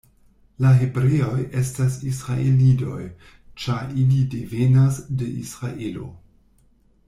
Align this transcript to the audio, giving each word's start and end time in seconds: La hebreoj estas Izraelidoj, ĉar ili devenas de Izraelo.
La 0.63 0.69
hebreoj 0.77 1.41
estas 1.63 1.97
Izraelidoj, 2.13 3.03
ĉar 3.65 3.95
ili 4.07 4.25
devenas 4.35 5.01
de 5.23 5.33
Izraelo. 5.45 6.11